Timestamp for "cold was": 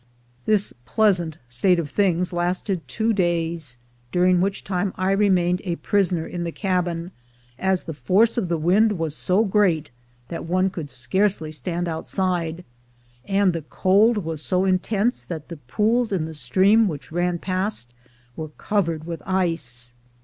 13.61-14.41